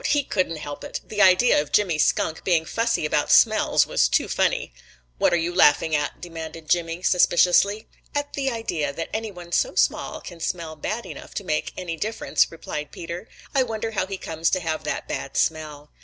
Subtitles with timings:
[0.03, 0.99] He couldn't help it.
[1.05, 4.73] The idea of Jimmy Skunk being fussy about smells was too funny.
[5.19, 7.87] "What are you laughing at?" demanded Jimmy, suspiciously.
[8.15, 11.97] "At the idea that any one so small can smell bad enough to make any
[11.97, 13.29] difference," replied Peter.
[13.53, 15.91] "I wonder how he comes to have that bad smell."